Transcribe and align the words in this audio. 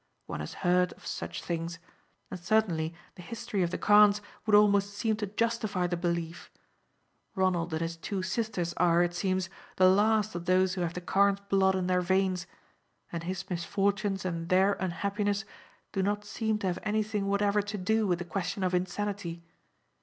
One 0.25 0.39
has 0.39 0.55
heard 0.65 0.93
of 0.93 1.05
such 1.05 1.43
things, 1.43 1.77
and 2.31 2.39
certainly 2.39 2.95
the 3.13 3.21
history 3.21 3.61
of 3.61 3.69
the 3.69 3.77
Carnes 3.77 4.19
would 4.47 4.55
almost 4.55 4.95
seem 4.95 5.15
to 5.17 5.27
justify 5.27 5.85
the 5.85 5.95
belief. 5.95 6.49
Ronald 7.35 7.71
and 7.73 7.83
his 7.83 7.97
two 7.97 8.23
sisters 8.23 8.73
are, 8.77 9.03
it 9.03 9.13
seems, 9.13 9.47
the 9.75 9.87
last 9.87 10.33
of 10.33 10.45
those 10.45 10.73
who 10.73 10.81
have 10.81 10.95
the 10.95 11.01
Carnes' 11.01 11.41
blood 11.49 11.75
in 11.75 11.85
their 11.85 12.01
veins, 12.01 12.47
and 13.11 13.21
his 13.25 13.47
misfortunes 13.47 14.25
and 14.25 14.49
their 14.49 14.73
unhappiness 14.73 15.45
do 15.91 16.01
not 16.01 16.25
seem 16.25 16.57
to 16.57 16.65
have 16.65 16.79
anything 16.81 17.27
whatever 17.27 17.61
to 17.61 17.77
do 17.77 18.07
with 18.07 18.17
the 18.17 18.25
question 18.25 18.63
of 18.63 18.73
insanity. 18.73 19.43